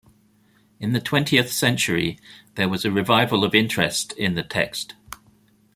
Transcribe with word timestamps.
In 0.79 0.93
the 0.93 0.99
twentieth 0.99 1.51
century 1.53 2.17
there 2.55 2.67
was 2.67 2.85
a 2.85 2.91
revival 2.91 3.43
of 3.43 3.53
interest 3.53 4.13
in 4.13 4.33
the 4.33 4.41
text. 4.41 4.95